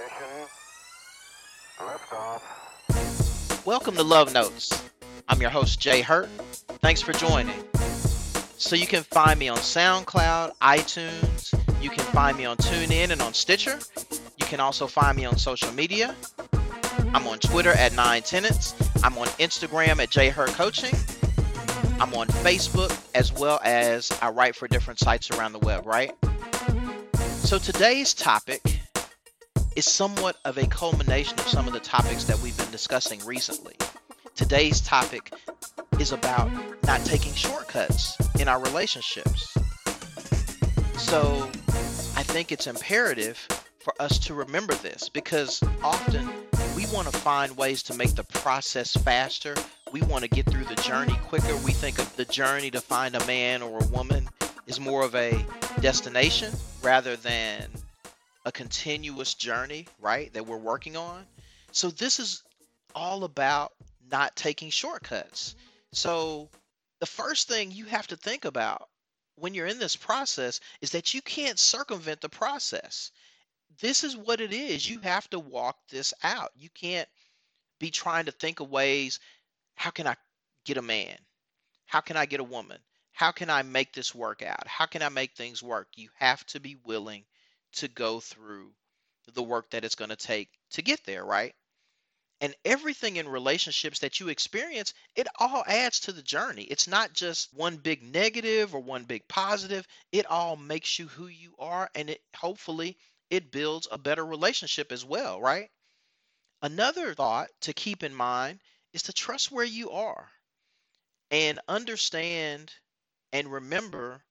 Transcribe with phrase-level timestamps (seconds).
[0.00, 0.46] Ignition.
[3.66, 4.88] Welcome to Love Notes.
[5.28, 6.28] I'm your host, Jay Hurt.
[6.80, 7.56] Thanks for joining.
[8.56, 11.82] So you can find me on SoundCloud, iTunes.
[11.82, 13.78] You can find me on TuneIn and on Stitcher.
[14.38, 16.14] You can also find me on social media.
[17.12, 18.74] I'm on Twitter at Nine Tenants.
[19.02, 20.94] I'm on Instagram at Jay Hurt Coaching.
[22.00, 26.14] I'm on Facebook as well as I write for different sites around the web, right?
[27.42, 28.79] So today's topic
[29.76, 33.76] is somewhat of a culmination of some of the topics that we've been discussing recently.
[34.34, 35.32] Today's topic
[35.98, 36.50] is about
[36.84, 39.56] not taking shortcuts in our relationships.
[40.96, 41.48] So
[42.16, 43.46] I think it's imperative
[43.78, 46.28] for us to remember this because often
[46.76, 49.54] we want to find ways to make the process faster.
[49.92, 51.54] We want to get through the journey quicker.
[51.64, 54.28] We think of the journey to find a man or a woman
[54.66, 55.44] is more of a
[55.80, 57.70] destination rather than
[58.44, 60.32] a continuous journey, right?
[60.32, 61.26] That we're working on.
[61.72, 62.42] So this is
[62.94, 63.72] all about
[64.10, 65.54] not taking shortcuts.
[65.92, 66.48] So
[67.00, 68.88] the first thing you have to think about
[69.36, 73.10] when you're in this process is that you can't circumvent the process.
[73.80, 74.88] This is what it is.
[74.88, 76.52] You have to walk this out.
[76.56, 77.08] You can't
[77.78, 79.20] be trying to think of ways
[79.74, 80.16] how can I
[80.64, 81.16] get a man?
[81.86, 82.78] How can I get a woman?
[83.12, 84.66] How can I make this work out?
[84.66, 85.88] How can I make things work?
[85.94, 87.24] You have to be willing
[87.74, 88.72] to go through
[89.34, 91.54] the work that it's going to take to get there, right?
[92.40, 96.62] And everything in relationships that you experience, it all adds to the journey.
[96.62, 99.86] It's not just one big negative or one big positive.
[100.10, 102.96] It all makes you who you are and it hopefully
[103.28, 105.70] it builds a better relationship as well, right?
[106.62, 108.60] Another thought to keep in mind
[108.92, 110.28] is to trust where you are
[111.30, 112.72] and understand
[113.32, 114.22] and remember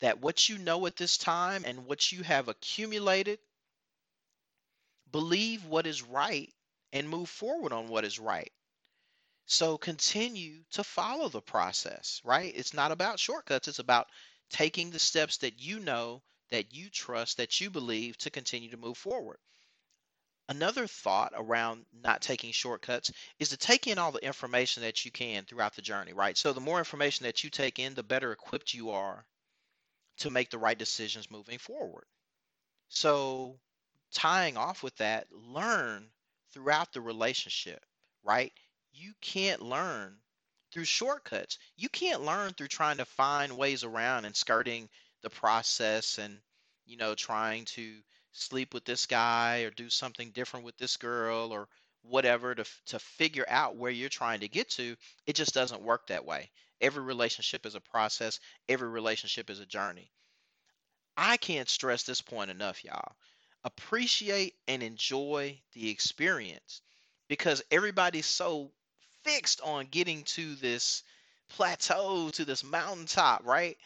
[0.00, 3.38] that what you know at this time and what you have accumulated,
[5.12, 6.52] believe what is right
[6.92, 8.52] and move forward on what is right.
[9.46, 12.52] So continue to follow the process, right?
[12.54, 14.08] It's not about shortcuts, it's about
[14.48, 18.76] taking the steps that you know, that you trust, that you believe to continue to
[18.76, 19.38] move forward.
[20.48, 25.10] Another thought around not taking shortcuts is to take in all the information that you
[25.10, 26.36] can throughout the journey, right?
[26.36, 29.24] So the more information that you take in, the better equipped you are
[30.20, 32.04] to make the right decisions moving forward.
[32.88, 33.58] So
[34.12, 36.10] tying off with that, learn
[36.52, 37.84] throughout the relationship,
[38.22, 38.52] right?
[38.92, 40.16] You can't learn
[40.72, 41.58] through shortcuts.
[41.76, 44.88] You can't learn through trying to find ways around and skirting
[45.22, 46.38] the process and,
[46.86, 48.00] you know, trying to
[48.32, 51.68] sleep with this guy or do something different with this girl or
[52.02, 54.96] whatever to to figure out where you're trying to get to.
[55.26, 56.50] It just doesn't work that way.
[56.80, 60.10] Every relationship is a process, every relationship is a journey.
[61.16, 63.14] I can't stress this point enough, y'all
[63.64, 66.80] appreciate and enjoy the experience
[67.28, 68.70] because everybody's so
[69.24, 71.02] fixed on getting to this
[71.50, 73.76] plateau, to this mountaintop, right?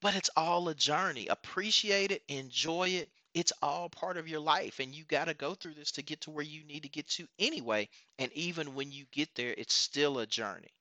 [0.00, 1.28] But it's all a journey.
[1.28, 3.10] Appreciate it, enjoy it.
[3.34, 6.20] It's all part of your life, and you got to go through this to get
[6.22, 7.88] to where you need to get to anyway.
[8.18, 10.72] And even when you get there, it's still a journey.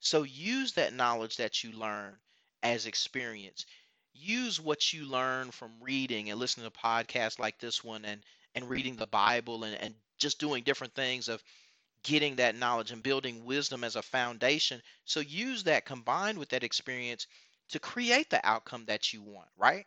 [0.00, 2.18] So use that knowledge that you learn
[2.62, 3.64] as experience.
[4.12, 8.22] Use what you learn from reading and listening to podcasts like this one and
[8.54, 11.42] and reading the bible and, and just doing different things of
[12.02, 14.82] getting that knowledge and building wisdom as a foundation.
[15.04, 17.26] So use that combined with that experience
[17.70, 19.86] to create the outcome that you want right?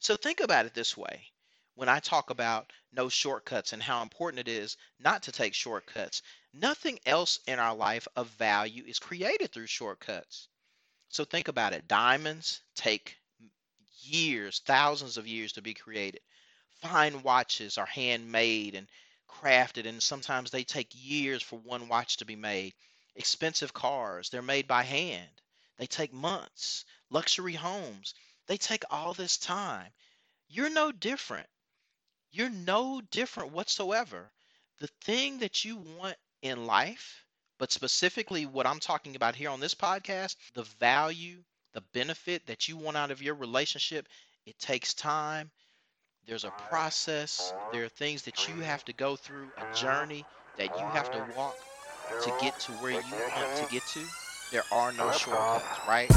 [0.00, 1.31] So think about it this way
[1.74, 6.22] when i talk about no shortcuts and how important it is not to take shortcuts
[6.52, 10.48] nothing else in our life of value is created through shortcuts
[11.12, 11.86] so think about it.
[11.88, 13.18] Diamonds take
[14.00, 16.22] years, thousands of years to be created.
[16.80, 18.88] Fine watches are handmade and
[19.28, 22.72] crafted, and sometimes they take years for one watch to be made.
[23.14, 25.30] Expensive cars, they're made by hand.
[25.76, 26.86] They take months.
[27.10, 28.14] Luxury homes,
[28.46, 29.92] they take all this time.
[30.48, 31.48] You're no different.
[32.32, 34.30] You're no different whatsoever.
[34.80, 37.22] The thing that you want in life
[37.62, 41.44] but specifically, what I'm talking about here on this podcast, the value,
[41.74, 44.08] the benefit that you want out of your relationship,
[44.46, 45.48] it takes time.
[46.26, 47.54] There's a process.
[47.72, 50.24] There are things that you have to go through, a journey
[50.58, 51.56] that you have to walk
[52.24, 54.00] to get to where you want to get to.
[54.50, 56.12] There are no shortcuts, right?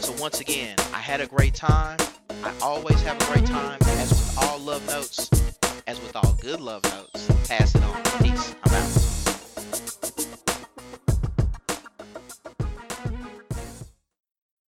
[0.00, 1.98] So, once again, I had a great time.
[2.42, 3.78] I always have a great time.
[3.82, 5.30] As all love notes,
[5.86, 8.02] as with all good love notes, pass it on.
[8.22, 8.54] Peace.
[8.64, 10.07] I'm out.